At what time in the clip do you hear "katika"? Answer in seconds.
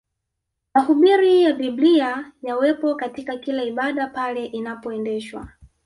2.95-3.37